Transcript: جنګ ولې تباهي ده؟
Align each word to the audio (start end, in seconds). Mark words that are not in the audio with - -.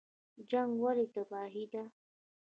جنګ 0.49 0.71
ولې 0.83 1.05
تباهي 1.13 1.65
ده؟ 1.73 1.83